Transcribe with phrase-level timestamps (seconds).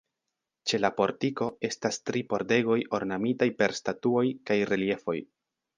[0.69, 5.23] Ĉe la portiko estas tri pordegoj ornamitaj per statuoj kaj reliefoj.